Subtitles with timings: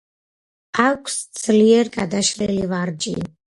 [0.83, 3.17] აქვს ძლიერ გადაშლილი ვარჯი.